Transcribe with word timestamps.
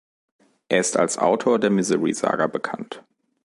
Er 0.67 0.79
ist 0.79 0.97
als 0.97 1.19
Autor 1.19 1.59
der 1.59 1.69
"Misery"-Saga 1.69 2.47
bekannt. 2.47 3.03